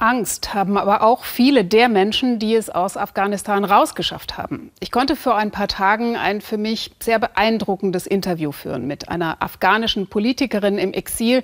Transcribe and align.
Angst 0.00 0.54
haben 0.54 0.78
aber 0.78 1.02
auch 1.02 1.24
viele 1.24 1.64
der 1.64 1.88
Menschen, 1.88 2.38
die 2.38 2.54
es 2.54 2.70
aus 2.70 2.96
Afghanistan 2.96 3.64
rausgeschafft 3.64 4.38
haben. 4.38 4.70
Ich 4.80 4.90
konnte 4.90 5.14
vor 5.14 5.36
ein 5.36 5.50
paar 5.50 5.68
Tagen 5.68 6.16
ein 6.16 6.40
für 6.40 6.56
mich 6.56 6.92
sehr 7.00 7.18
beeindruckendes 7.18 8.06
Interview 8.06 8.50
führen 8.50 8.86
mit 8.86 9.08
einer 9.08 9.42
afghanischen 9.42 10.06
Politikerin 10.06 10.78
im 10.78 10.92
Exil, 10.92 11.42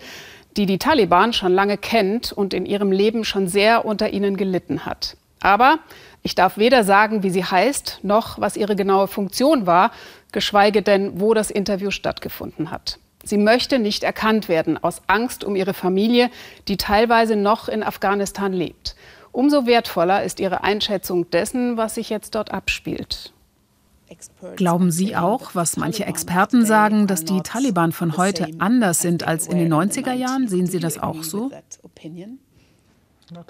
die 0.57 0.65
die 0.65 0.79
Taliban 0.79 1.35
schon 1.35 1.53
lange 1.53 1.77
kennt 1.77 2.33
und 2.33 2.55
in 2.55 2.65
ihrem 2.65 2.93
Leben 2.93 3.25
schon 3.25 3.47
sehr 3.47 3.85
unter 3.85 4.11
ihnen 4.11 4.37
gelitten 4.39 4.87
hat. 4.87 5.19
Aber 5.41 5.79
ich 6.23 6.35
darf 6.35 6.57
weder 6.57 6.83
sagen, 6.83 7.23
wie 7.23 7.31
sie 7.31 7.45
heißt, 7.45 8.01
noch 8.03 8.41
was 8.41 8.57
ihre 8.57 8.75
genaue 8.75 9.07
Funktion 9.07 9.67
war, 9.67 9.91
geschweige 10.33 10.83
denn, 10.83 11.21
wo 11.21 11.35
das 11.35 11.51
Interview 11.51 11.91
stattgefunden 11.91 12.71
hat. 12.71 12.99
Sie 13.27 13.39
möchte 13.39 13.81
nicht 13.81 14.05
erkannt 14.05 14.49
werden 14.49 14.79
aus 14.83 15.03
Angst 15.09 15.43
um 15.43 15.57
ihre 15.57 15.75
Familie, 15.75 16.31
die 16.69 16.77
teilweise 16.77 17.35
noch 17.35 17.69
in 17.69 17.83
Afghanistan 17.83 18.53
lebt. 18.53 18.95
Umso 19.33 19.67
wertvoller 19.67 20.23
ist 20.23 20.39
ihre 20.39 20.63
Einschätzung 20.63 21.29
dessen, 21.31 21.77
was 21.77 21.97
sich 21.97 22.09
jetzt 22.09 22.37
dort 22.37 22.53
abspielt. 22.53 23.33
Glauben 24.55 24.93
Sie 24.93 25.17
auch, 25.17 25.57
was 25.57 25.77
manche 25.77 26.07
Experten 26.07 26.65
sagen, 26.65 27.09
dass 27.09 27.25
die 27.25 27.41
Taliban 27.41 27.91
von 27.91 28.17
heute 28.17 28.47
anders 28.61 29.01
sind 29.01 29.27
als 29.27 29.49
in 29.49 29.59
den 29.59 29.75
90er 29.75 30.13
Jahren? 30.13 30.47
Sehen 30.47 30.69
Sie 30.69 30.79
das 30.79 30.97
auch 30.97 31.25
so? 31.25 31.51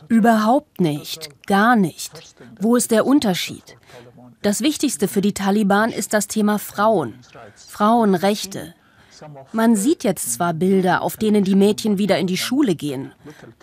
Überhaupt 0.08 0.80
nicht, 0.80 1.28
gar 1.46 1.76
nicht. 1.76 2.34
Wo 2.58 2.76
ist 2.76 2.90
der 2.90 3.04
Unterschied? 3.04 3.76
Das 4.40 4.62
Wichtigste 4.62 5.06
für 5.06 5.20
die 5.20 5.34
Taliban 5.34 5.90
ist 5.90 6.14
das 6.14 6.28
Thema 6.28 6.58
Frauen, 6.58 7.14
Frauenrechte, 7.54 8.74
man 9.52 9.76
sieht 9.76 10.04
jetzt 10.04 10.34
zwar 10.34 10.54
Bilder, 10.54 11.02
auf 11.02 11.16
denen 11.16 11.44
die 11.44 11.54
Mädchen 11.54 11.98
wieder 11.98 12.18
in 12.18 12.26
die 12.26 12.36
Schule 12.36 12.74
gehen, 12.74 13.12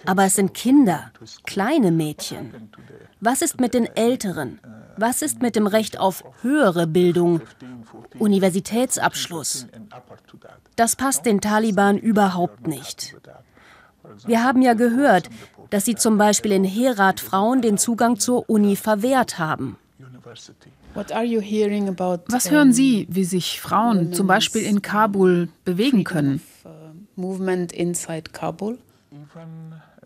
aber 0.05 0.26
es 0.26 0.35
sind 0.35 0.53
Kinder, 0.53 1.12
kleine 1.45 1.91
Mädchen. 1.91 2.71
Was 3.20 3.41
ist 3.41 3.59
mit 3.59 3.73
den 3.73 3.85
Älteren? 3.85 4.59
Was 4.98 5.21
ist 5.21 5.41
mit 5.41 5.55
dem 5.55 5.68
Recht 5.68 5.99
auf 5.99 6.24
höhere 6.41 6.87
Bildung, 6.87 7.41
Universitätsabschluss? 8.20 9.68
Das 10.76 10.96
passt 10.96 11.26
den 11.26 11.41
Taliban 11.41 11.98
überhaupt 11.98 12.68
nicht. 12.68 13.15
Wir 14.26 14.43
haben 14.43 14.62
ja 14.62 14.74
gehört, 14.74 15.29
dass 15.70 15.85
sie 15.85 15.96
zum 15.96 16.18
Beispiel 16.18 16.51
in 16.51 16.63
Herat 16.63 17.20
Frauen 17.20 17.62
den 17.62 17.77
Zugang 17.77 18.20
zur 18.20 18.49
Uni 18.49 18.76
verwehrt 18.76 19.40
haben. 19.40 19.77
Was 20.96 22.52
hören 22.52 22.74
Sie, 22.74 23.08
wie 23.10 23.24
sich 23.24 23.62
Frauen 23.62 24.13
zum 24.13 24.27
Beispiel 24.27 24.63
in 24.63 24.82
Kabul 24.82 25.49
bewegen 25.66 26.04
können? 26.04 26.41
Uh, 26.66 26.70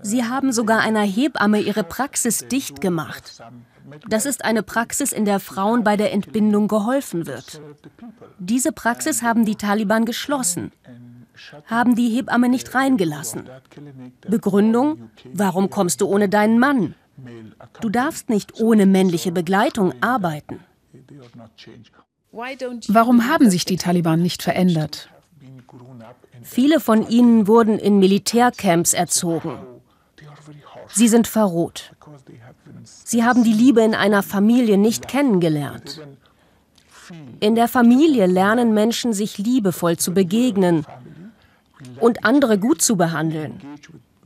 Sie 0.02 0.24
haben 0.24 0.52
sogar 0.52 0.80
einer 0.80 1.02
Hebamme 1.02 1.60
ihre 1.60 1.84
Praxis 1.84 2.48
dicht 2.48 2.82
gemacht. 2.82 3.42
Das 4.08 4.26
ist 4.26 4.44
eine 4.44 4.64
Praxis, 4.64 5.12
in 5.12 5.26
der 5.26 5.40
Frauen 5.40 5.84
bei 5.84 5.98
der 5.98 6.14
Entbindung 6.14 6.68
geholfen 6.68 7.26
wird. 7.26 7.62
Diese 8.38 8.72
Praxis 8.72 9.24
haben 9.24 9.46
die 9.46 9.56
Taliban 9.56 10.06
geschlossen, 10.06 10.72
haben 11.66 11.96
die 11.96 12.10
Hebamme 12.10 12.50
nicht 12.50 12.74
reingelassen. 12.76 13.50
Begründung, 14.28 15.10
warum 15.34 15.70
kommst 15.70 16.02
du 16.02 16.08
ohne 16.08 16.30
deinen 16.30 16.60
Mann? 16.60 16.96
Du 17.82 17.90
darfst 17.90 18.30
nicht 18.30 18.60
ohne 18.60 18.86
männliche 18.86 19.32
Begleitung 19.32 19.94
arbeiten. 20.02 20.60
Warum 22.88 23.28
haben 23.28 23.50
sich 23.50 23.66
die 23.66 23.78
Taliban 23.78 24.22
nicht 24.22 24.44
verändert? 24.44 25.10
Viele 26.44 26.80
von 26.80 27.08
ihnen 27.08 27.48
wurden 27.48 27.80
in 27.80 28.00
Militärcamps 28.00 28.94
erzogen. 28.94 29.58
Sie 30.94 31.08
sind 31.08 31.28
verroht. 31.28 31.94
Sie 33.04 33.24
haben 33.24 33.44
die 33.44 33.54
Liebe 33.54 33.82
in 33.82 33.96
einer 33.96 34.24
Familie 34.24 34.78
nicht 34.78 35.08
kennengelernt. 35.08 36.02
In 37.40 37.56
der 37.56 37.68
Familie 37.68 38.26
lernen 38.26 38.74
Menschen, 38.74 39.14
sich 39.14 39.38
liebevoll 39.38 39.98
zu 39.98 40.14
begegnen 40.14 40.86
und 42.00 42.26
andere 42.26 42.58
gut 42.58 42.82
zu 42.82 42.98
behandeln. 42.98 43.62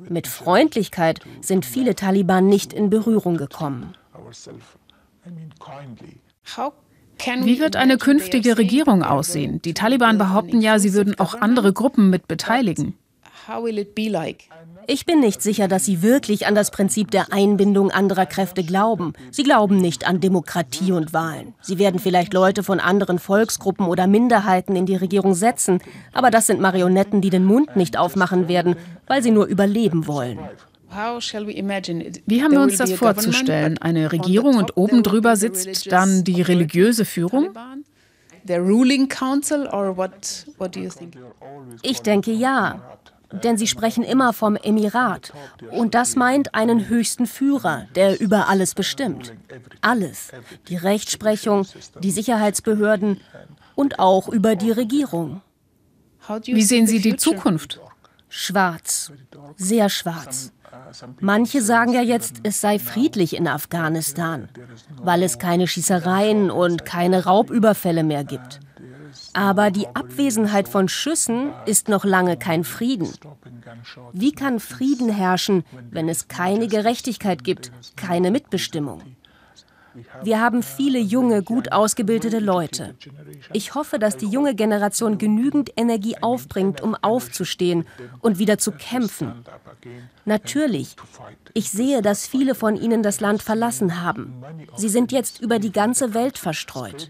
Mit 0.10 0.28
Freundlichkeit 0.28 1.20
sind 1.42 1.66
viele 1.66 1.96
Taliban 1.96 2.48
nicht 2.48 2.74
in 2.74 2.90
Berührung 2.90 3.38
gekommen. 3.38 3.96
Wie 7.44 7.60
wird 7.60 7.76
eine 7.76 7.98
künftige 7.98 8.58
Regierung 8.58 9.04
aussehen? 9.04 9.62
Die 9.62 9.74
Taliban 9.74 10.18
behaupten 10.18 10.60
ja, 10.62 10.80
sie 10.80 10.94
würden 10.94 11.20
auch 11.20 11.36
andere 11.40 11.72
Gruppen 11.72 12.10
mit 12.10 12.28
beteiligen. 12.28 12.96
Ich 14.88 15.06
bin 15.06 15.20
nicht 15.20 15.42
sicher, 15.42 15.68
dass 15.68 15.86
sie 15.86 16.02
wirklich 16.02 16.48
an 16.48 16.56
das 16.56 16.72
Prinzip 16.72 17.12
der 17.12 17.32
Einbindung 17.32 17.92
anderer 17.92 18.26
Kräfte 18.26 18.64
glauben. 18.64 19.14
Sie 19.30 19.44
glauben 19.44 19.78
nicht 19.78 20.08
an 20.08 20.20
Demokratie 20.20 20.92
und 20.92 21.14
Wahlen. 21.14 21.54
Sie 21.62 21.78
werden 21.78 22.00
vielleicht 22.00 22.34
Leute 22.34 22.64
von 22.64 22.80
anderen 22.80 23.20
Volksgruppen 23.20 23.86
oder 23.86 24.08
Minderheiten 24.08 24.76
in 24.76 24.86
die 24.86 24.96
Regierung 24.96 25.34
setzen, 25.34 25.80
aber 26.14 26.32
das 26.32 26.48
sind 26.48 26.62
Marionetten, 26.62 27.22
die 27.22 27.30
den 27.30 27.46
Mund 27.46 27.76
nicht 27.76 27.98
aufmachen 27.98 28.48
werden, 28.48 28.76
weil 29.08 29.22
sie 29.22 29.32
nur 29.32 29.46
überleben 29.46 30.08
wollen. 30.08 30.40
Wie 30.92 32.44
haben 32.44 32.52
wir 32.52 32.62
uns 32.62 32.78
das 32.78 32.92
vorzustellen? 32.94 33.78
Eine 33.78 34.12
Regierung 34.12 34.58
und 34.58 34.78
oben 34.78 35.04
drüber 35.04 35.36
sitzt 35.36 35.92
dann 35.92 36.24
die 36.24 36.42
religiöse 36.42 37.06
Führung? 37.06 37.50
Ich 41.82 42.02
denke 42.02 42.32
ja. 42.32 42.82
Denn 43.32 43.58
sie 43.58 43.68
sprechen 43.68 44.04
immer 44.04 44.34
vom 44.34 44.58
Emirat. 44.58 45.32
Und 45.72 45.96
das 45.96 46.18
meint 46.18 46.54
einen 46.54 46.90
höchsten 46.90 47.26
Führer, 47.26 47.88
der 47.96 48.20
über 48.20 48.50
alles 48.50 48.76
bestimmt. 48.76 49.34
Alles. 49.80 50.32
Die 50.68 50.76
Rechtsprechung, 50.76 51.66
die 52.02 52.12
Sicherheitsbehörden 52.12 53.22
und 53.76 54.00
auch 54.00 54.28
über 54.28 54.58
die 54.58 54.72
Regierung. 54.72 55.42
Wie 56.44 56.62
sehen 56.62 56.88
Sie 56.88 57.00
die 57.00 57.16
Zukunft? 57.16 57.80
Schwarz. 58.34 59.12
Sehr 59.58 59.90
schwarz. 59.90 60.54
Manche 61.20 61.62
sagen 61.62 61.92
ja 61.92 62.02
jetzt, 62.02 62.38
es 62.44 62.62
sei 62.62 62.80
friedlich 62.80 63.36
in 63.36 63.46
Afghanistan, 63.46 64.48
weil 64.96 65.22
es 65.22 65.38
keine 65.38 65.68
Schießereien 65.68 66.50
und 66.50 66.86
keine 66.86 67.26
Raubüberfälle 67.26 68.04
mehr 68.04 68.24
gibt. 68.24 68.62
Aber 69.34 69.70
die 69.70 69.88
Abwesenheit 69.88 70.70
von 70.70 70.88
Schüssen 70.88 71.52
ist 71.66 71.90
noch 71.90 72.06
lange 72.06 72.38
kein 72.38 72.64
Frieden. 72.64 73.10
Wie 74.14 74.32
kann 74.32 74.62
Frieden 74.62 75.10
herrschen, 75.10 75.66
wenn 75.90 76.08
es 76.08 76.30
keine 76.30 76.70
Gerechtigkeit 76.70 77.44
gibt, 77.44 77.74
keine 77.98 78.32
Mitbestimmung? 78.32 79.02
Wir 80.24 80.40
haben 80.40 80.64
viele 80.64 81.00
junge, 81.00 81.44
gut 81.44 81.72
ausgebildete 81.72 82.40
Leute. 82.40 82.96
Ich 83.54 83.76
hoffe, 83.76 84.00
dass 84.00 84.18
die 84.18 84.28
junge 84.28 84.56
Generation 84.56 85.18
genügend 85.18 85.72
Energie 85.76 86.16
aufbringt, 86.22 86.82
um 86.82 86.96
aufzustehen 86.96 87.86
und 88.20 88.40
wieder 88.40 88.58
zu 88.58 88.72
kämpfen. 88.72 89.44
Natürlich, 90.26 90.96
ich 91.54 91.72
sehe, 91.72 92.02
dass 92.02 92.28
viele 92.28 92.56
von 92.56 92.76
ihnen 92.76 93.04
das 93.04 93.20
Land 93.20 93.42
verlassen 93.42 94.02
haben. 94.02 94.44
Sie 94.76 94.90
sind 94.90 95.12
jetzt 95.12 95.42
über 95.42 95.60
die 95.60 95.72
ganze 95.72 96.14
Welt 96.14 96.38
verstreut. 96.38 97.10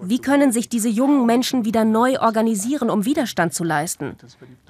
Wie 0.00 0.20
können 0.20 0.52
sich 0.52 0.68
diese 0.68 0.88
jungen 0.88 1.26
Menschen 1.26 1.64
wieder 1.64 1.84
neu 1.84 2.20
organisieren, 2.20 2.90
um 2.90 3.04
Widerstand 3.04 3.54
zu 3.54 3.64
leisten? 3.64 4.16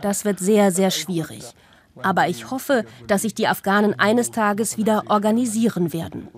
Das 0.01 0.25
wird 0.25 0.39
sehr, 0.39 0.71
sehr 0.71 0.91
schwierig. 0.91 1.55
Aber 2.03 2.29
ich 2.29 2.51
hoffe, 2.51 2.85
dass 3.07 3.23
sich 3.23 3.35
die 3.35 3.49
Afghanen 3.49 3.99
eines 3.99 4.31
Tages 4.31 4.77
wieder 4.77 5.05
organisieren 5.09 5.93
werden. 5.93 6.29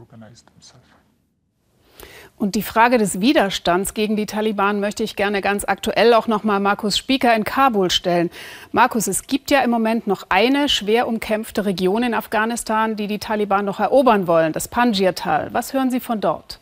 Und 2.39 2.55
die 2.55 2.63
Frage 2.63 2.99
des 2.99 3.21
Widerstands 3.21 3.95
gegen 3.95 4.15
die 4.15 4.27
Taliban 4.27 4.79
möchte 4.79 5.03
ich 5.03 5.17
gerne 5.17 5.41
ganz 5.41 5.65
aktuell 5.65 6.13
auch 6.13 6.27
noch 6.27 6.45
mal 6.45 6.61
Markus 6.61 6.99
Spieker 6.99 7.35
in 7.35 7.45
Kabul 7.45 7.91
stellen. 7.91 8.31
Markus, 8.73 9.07
es 9.07 9.27
gibt 9.27 9.51
ja 9.51 9.61
im 9.61 9.71
Moment 9.71 10.07
noch 10.07 10.27
eine 10.29 10.69
schwer 10.69 11.09
umkämpfte 11.09 11.65
Region 11.65 12.03
in 12.03 12.13
Afghanistan, 12.13 12.97
die 12.97 13.07
die 13.07 13.19
Taliban 13.19 13.65
noch 13.65 13.81
erobern 13.81 14.27
wollen, 14.27 14.53
das 14.53 14.69
Panjshir-Tal. 14.69 15.55
Was 15.55 15.73
hören 15.73 15.91
Sie 15.91 16.01
von 16.01 16.21
dort? 16.21 16.61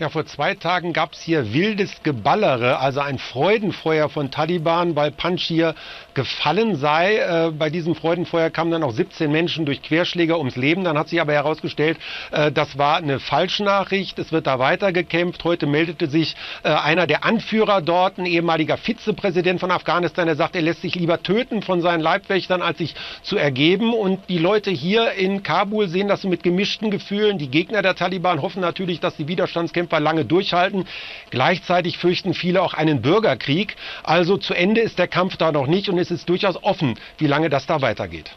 Ja, 0.00 0.08
vor 0.08 0.24
zwei 0.24 0.54
Tagen 0.54 0.94
gab 0.94 1.12
es 1.12 1.20
hier 1.20 1.52
wildes 1.52 2.02
Geballere, 2.02 2.78
also 2.78 3.00
ein 3.00 3.18
Freudenfeuer 3.18 4.08
von 4.08 4.30
Taliban, 4.30 4.96
weil 4.96 5.10
Panjshir 5.10 5.74
gefallen 6.14 6.76
sei. 6.76 7.16
Äh, 7.16 7.50
bei 7.50 7.68
diesem 7.68 7.94
Freudenfeuer 7.94 8.50
kamen 8.50 8.70
dann 8.70 8.82
auch 8.82 8.92
17 8.92 9.30
Menschen 9.30 9.66
durch 9.66 9.82
Querschläger 9.82 10.38
ums 10.38 10.56
Leben. 10.56 10.84
Dann 10.84 10.96
hat 10.96 11.08
sich 11.08 11.20
aber 11.20 11.32
herausgestellt, 11.32 11.98
äh, 12.30 12.50
das 12.52 12.78
war 12.78 12.96
eine 12.96 13.20
Falschnachricht. 13.20 14.18
Es 14.18 14.32
wird 14.32 14.46
da 14.46 14.58
weitergekämpft. 14.58 15.44
Heute 15.44 15.66
meldete 15.66 16.08
sich 16.08 16.36
äh, 16.62 16.68
einer 16.68 17.06
der 17.06 17.24
Anführer 17.24 17.82
dort, 17.82 18.18
ein 18.18 18.26
ehemaliger 18.26 18.76
Vizepräsident 18.76 19.60
von 19.60 19.70
Afghanistan, 19.70 20.26
der 20.26 20.36
sagt, 20.36 20.56
er 20.56 20.62
lässt 20.62 20.82
sich 20.82 20.94
lieber 20.94 21.22
töten 21.22 21.62
von 21.62 21.82
seinen 21.82 22.00
Leibwächtern, 22.00 22.62
als 22.62 22.78
sich 22.78 22.94
zu 23.22 23.36
ergeben. 23.36 23.92
Und 23.92 24.28
die 24.28 24.38
Leute 24.38 24.70
hier 24.70 25.12
in 25.12 25.42
Kabul 25.42 25.88
sehen 25.88 26.08
das 26.08 26.24
mit 26.24 26.42
gemischten 26.42 26.90
Gefühlen. 26.90 27.38
Die 27.38 27.50
Gegner 27.50 27.82
der 27.82 27.94
Taliban 27.94 28.40
hoffen 28.40 28.60
natürlich, 28.60 29.00
dass 29.00 29.16
die 29.16 29.28
Widerstandskämpfer 29.28 29.80
Kämpfer 29.80 30.00
lange 30.00 30.24
durchhalten. 30.24 30.86
Gleichzeitig 31.30 31.98
fürchten 31.98 32.34
viele 32.34 32.62
auch 32.62 32.74
einen 32.74 33.02
Bürgerkrieg. 33.02 33.76
Also 34.02 34.36
zu 34.36 34.54
Ende 34.54 34.80
ist 34.80 34.98
der 34.98 35.08
Kampf 35.08 35.36
da 35.36 35.52
noch 35.52 35.66
nicht 35.66 35.88
und 35.88 35.98
es 35.98 36.09
ist 36.10 36.28
durchaus 36.28 36.62
offen, 36.62 36.98
wie 37.18 37.26
lange 37.26 37.50
das 37.50 37.66
da 37.66 37.80
weitergeht. 37.80 38.30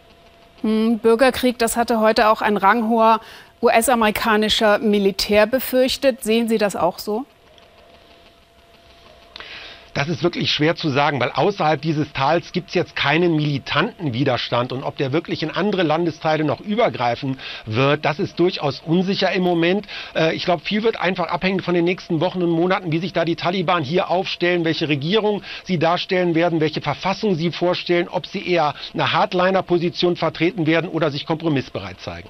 Hm, 0.62 1.00
Bürgerkrieg, 1.00 1.58
das 1.60 1.76
hatte 1.76 2.00
heute 2.00 2.30
auch 2.30 2.42
ein 2.42 2.58
ranghoher 2.58 3.20
US-amerikanischer 3.62 4.80
Militär 4.80 5.46
befürchtet. 5.46 6.24
Sehen 6.24 6.48
Sie 6.50 6.58
das 6.58 6.76
auch 6.76 7.00
so? 7.00 7.26
Das 9.94 10.10
ist 10.10 10.24
wirklich 10.24 10.52
schwer 10.52 10.76
zu 10.76 10.90
sagen, 10.90 11.20
weil 11.20 11.32
außerhalb 11.32 11.80
dieses 11.80 12.12
Tals 12.14 12.52
gibt 12.52 12.70
es 12.70 12.74
jetzt 12.74 12.96
keinen 12.96 13.36
militanten 13.36 14.14
Widerstand. 14.14 14.72
Und 14.72 14.84
ob 14.84 14.98
der 14.98 15.14
wirklich 15.14 15.44
in 15.44 15.52
andere 15.52 15.84
Landesteile 15.84 16.44
noch 16.44 16.60
übergreifen 16.62 17.38
wird, 17.66 18.04
das 18.04 18.18
ist 18.20 18.40
durchaus 18.40 18.80
unsicher 18.80 19.32
im 19.32 19.44
Moment. 19.44 19.86
Äh, 20.16 20.34
ich 20.36 20.46
glaube, 20.46 20.64
viel 20.64 20.82
wird 20.82 21.00
einfach 21.00 21.28
abhängen 21.28 21.60
von 21.60 21.76
den 21.76 21.86
nächsten 21.86 22.22
Wochen 22.22 22.42
und 22.42 22.50
Monaten, 22.50 22.92
wie 22.92 22.98
sich 22.98 23.14
da 23.14 23.24
die 23.24 23.36
Taliban 23.36 23.84
hier 23.84 24.10
aufstellen, 24.10 24.66
welche 24.66 24.90
Regierung 24.90 25.44
sie 25.64 25.78
darstellen 25.78 26.34
werden, 26.34 26.60
welche 26.60 26.82
Verfassung 26.82 27.36
sie 27.36 27.52
vorstellen, 27.52 28.08
ob 28.08 28.26
sie 28.26 28.48
eher 28.48 28.74
eine 28.94 29.14
Hardliner-Position 29.14 30.16
vertreten 30.16 30.66
werden 30.66 30.90
oder 30.90 31.12
sich 31.12 31.28
kompromissbereit 31.28 32.00
zeigen. 32.00 32.30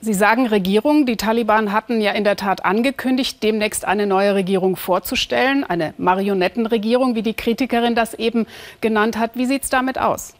Sie 0.00 0.14
sagen 0.14 0.46
Regierung. 0.46 1.06
Die 1.06 1.16
Taliban 1.16 1.72
hatten 1.72 2.00
ja 2.00 2.12
in 2.12 2.22
der 2.22 2.36
Tat 2.36 2.64
angekündigt, 2.64 3.42
demnächst 3.42 3.84
eine 3.84 4.06
neue 4.06 4.34
Regierung 4.34 4.76
vorzustellen, 4.76 5.64
eine 5.64 5.92
Marionettenregierung, 5.98 7.16
wie 7.16 7.22
die 7.22 7.34
Kritikerin 7.34 7.96
das 7.96 8.14
eben 8.14 8.46
genannt 8.80 9.18
hat. 9.18 9.32
Wie 9.34 9.46
sieht 9.46 9.64
es 9.64 9.70
damit 9.70 9.98
aus? 9.98 10.34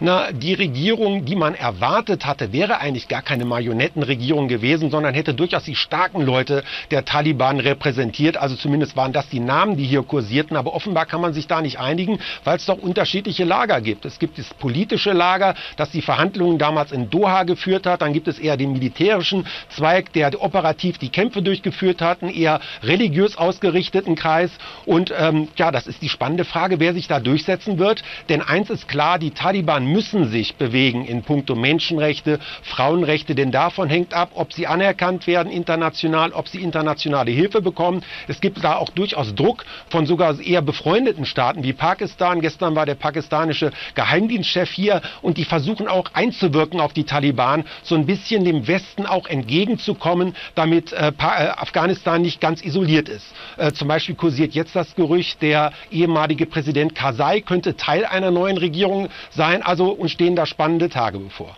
Na, 0.00 0.32
die 0.32 0.54
Regierung, 0.54 1.24
die 1.24 1.36
man 1.36 1.54
erwartet 1.54 2.26
hatte, 2.26 2.52
wäre 2.52 2.80
eigentlich 2.80 3.08
gar 3.08 3.22
keine 3.22 3.44
Marionettenregierung 3.44 4.48
gewesen, 4.48 4.90
sondern 4.90 5.14
hätte 5.14 5.34
durchaus 5.34 5.64
die 5.64 5.76
starken 5.76 6.22
Leute 6.22 6.64
der 6.90 7.04
Taliban 7.04 7.60
repräsentiert. 7.60 8.36
Also 8.36 8.56
zumindest 8.56 8.96
waren 8.96 9.12
das 9.12 9.28
die 9.28 9.40
Namen, 9.40 9.76
die 9.76 9.84
hier 9.84 10.02
kursierten. 10.02 10.56
Aber 10.56 10.74
offenbar 10.74 11.06
kann 11.06 11.20
man 11.20 11.32
sich 11.32 11.46
da 11.46 11.62
nicht 11.62 11.78
einigen, 11.78 12.18
weil 12.44 12.56
es 12.56 12.66
doch 12.66 12.78
unterschiedliche 12.78 13.44
Lager 13.44 13.80
gibt. 13.80 14.04
Es 14.04 14.18
gibt 14.18 14.38
das 14.38 14.52
politische 14.54 15.12
Lager, 15.12 15.54
das 15.76 15.90
die 15.90 16.02
Verhandlungen 16.02 16.58
damals 16.58 16.92
in 16.92 17.10
Doha 17.10 17.44
geführt 17.44 17.86
hat. 17.86 18.02
Dann 18.02 18.12
gibt 18.12 18.28
es 18.28 18.38
eher 18.38 18.56
den 18.56 18.72
militärischen 18.72 19.46
Zweig, 19.68 20.12
der 20.12 20.42
operativ 20.42 20.98
die 20.98 21.08
Kämpfe 21.10 21.42
durchgeführt 21.42 22.00
hat, 22.00 22.22
einen 22.22 22.34
eher 22.34 22.60
religiös 22.82 23.36
ausgerichteten 23.36 24.16
Kreis. 24.16 24.50
Und 24.86 25.12
ähm, 25.16 25.48
ja, 25.56 25.70
das 25.70 25.86
ist 25.86 26.02
die 26.02 26.08
spannende 26.08 26.44
Frage, 26.44 26.80
wer 26.80 26.94
sich 26.94 27.08
da 27.08 27.20
durchsetzen 27.20 27.78
wird. 27.78 28.02
Denn 28.28 28.42
eins 28.42 28.70
ist 28.70 28.88
klar, 28.88 29.18
die 29.18 29.30
Taliban 29.30 29.61
müssen 29.66 30.28
sich 30.28 30.56
bewegen 30.56 31.04
in 31.04 31.22
puncto 31.22 31.54
Menschenrechte, 31.54 32.38
Frauenrechte, 32.62 33.34
denn 33.34 33.50
davon 33.50 33.88
hängt 33.88 34.14
ab, 34.14 34.30
ob 34.34 34.52
sie 34.52 34.66
anerkannt 34.66 35.26
werden 35.26 35.50
international, 35.52 36.32
ob 36.32 36.48
sie 36.48 36.60
internationale 36.60 37.30
Hilfe 37.30 37.62
bekommen. 37.62 38.02
Es 38.28 38.40
gibt 38.40 38.62
da 38.62 38.76
auch 38.76 38.90
durchaus 38.90 39.34
Druck 39.34 39.64
von 39.88 40.06
sogar 40.06 40.38
eher 40.40 40.62
befreundeten 40.62 41.24
Staaten 41.24 41.62
wie 41.62 41.72
Pakistan. 41.72 42.40
Gestern 42.40 42.74
war 42.74 42.86
der 42.86 42.94
pakistanische 42.94 43.70
Geheimdienstchef 43.94 44.70
hier 44.70 45.02
und 45.22 45.36
die 45.36 45.44
versuchen 45.44 45.88
auch 45.88 46.06
einzuwirken 46.12 46.80
auf 46.80 46.92
die 46.92 47.04
Taliban, 47.04 47.64
so 47.82 47.94
ein 47.94 48.06
bisschen 48.06 48.44
dem 48.44 48.66
Westen 48.66 49.06
auch 49.06 49.26
entgegenzukommen, 49.26 50.34
damit 50.54 50.92
äh, 50.92 51.08
äh 51.08 51.22
Afghanistan 51.22 52.22
nicht 52.22 52.40
ganz 52.40 52.62
isoliert 52.64 53.08
ist. 53.08 53.26
Äh, 53.56 53.72
zum 53.72 53.88
Beispiel 53.88 54.14
kursiert 54.14 54.54
jetzt 54.54 54.74
das 54.74 54.94
Gerücht, 54.94 55.42
der 55.42 55.72
ehemalige 55.90 56.46
Präsident 56.46 56.94
Karzai 56.94 57.40
könnte 57.40 57.76
Teil 57.76 58.04
einer 58.04 58.30
neuen 58.30 58.58
Regierung 58.58 59.08
sein. 59.42 59.62
Also 59.62 59.90
uns 59.90 60.12
stehen 60.12 60.36
da 60.36 60.46
spannende 60.46 60.88
Tage 60.88 61.18
bevor. 61.18 61.56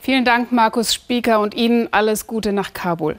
Vielen 0.00 0.24
Dank, 0.24 0.50
Markus 0.50 0.92
Spieker, 0.92 1.38
und 1.40 1.54
Ihnen 1.54 1.88
alles 1.92 2.26
Gute 2.26 2.52
nach 2.52 2.72
Kabul. 2.72 3.18